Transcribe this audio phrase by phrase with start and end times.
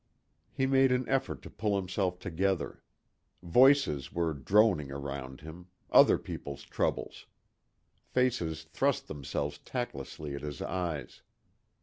[0.51, 2.81] He made an effort to pull himself together.
[3.43, 7.27] Voices were droning around him other people's troubles.
[8.07, 11.21] Faces thrust themselves tactlessly at his eyes.